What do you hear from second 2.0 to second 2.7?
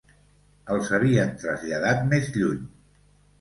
més lluny